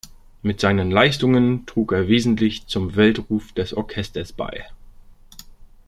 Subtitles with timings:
[0.41, 4.65] Mit seinen Leistungen trug er wesentlich zum Weltruf des Orchesters bei.